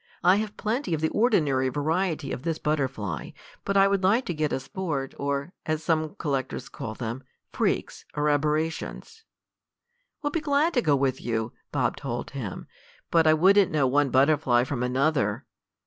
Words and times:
I 0.23 0.37
have 0.37 0.57
plenty 0.57 0.95
of 0.95 1.01
the 1.01 1.09
ordinary 1.11 1.69
variety 1.69 2.31
of 2.31 2.41
this 2.41 2.57
butterfly, 2.57 3.33
but 3.63 3.77
I 3.77 3.87
would 3.87 4.01
like 4.01 4.25
to 4.25 4.33
get 4.33 4.51
a 4.51 4.59
sport 4.59 5.13
or, 5.19 5.53
as 5.67 5.83
some 5.83 6.15
collectors 6.15 6.69
call 6.69 6.95
them, 6.95 7.21
'freaks' 7.53 8.03
or 8.15 8.27
'aberrations.'" 8.27 9.23
"We'll 10.23 10.31
be 10.31 10.39
glad 10.41 10.73
to 10.73 10.81
go 10.81 10.95
with 10.95 11.21
you," 11.21 11.53
Bob 11.71 11.97
told 11.97 12.31
him. 12.31 12.65
"But 13.11 13.27
I 13.27 13.35
wouldn't 13.35 13.69
know 13.69 13.85
one 13.85 14.09
butterfly 14.09 14.63
from 14.63 14.81
another." 14.81 15.45